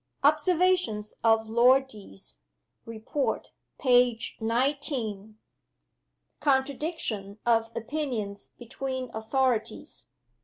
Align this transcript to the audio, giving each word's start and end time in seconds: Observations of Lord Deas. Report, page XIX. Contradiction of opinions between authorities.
Observations 0.23 1.13
of 1.23 1.47
Lord 1.47 1.85
Deas. 1.85 2.39
Report, 2.85 3.51
page 3.77 4.35
XIX. 4.41 5.35
Contradiction 6.39 7.37
of 7.45 7.71
opinions 7.75 8.49
between 8.57 9.11
authorities. 9.13 10.07